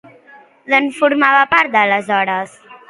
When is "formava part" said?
1.01-1.81